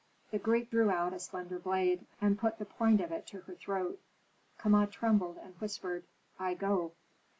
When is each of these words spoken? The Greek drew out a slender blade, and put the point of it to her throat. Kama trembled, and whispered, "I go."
The 0.31 0.39
Greek 0.39 0.71
drew 0.71 0.89
out 0.89 1.13
a 1.13 1.19
slender 1.19 1.59
blade, 1.59 2.07
and 2.19 2.35
put 2.39 2.57
the 2.57 2.65
point 2.65 3.01
of 3.01 3.11
it 3.11 3.27
to 3.27 3.41
her 3.41 3.53
throat. 3.53 4.01
Kama 4.57 4.87
trembled, 4.87 5.37
and 5.37 5.53
whispered, 5.61 6.05
"I 6.39 6.55
go." 6.55 6.93